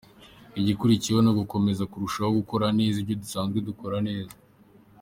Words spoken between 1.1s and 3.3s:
ni ugukomeza kurushaho gukora neza ibyo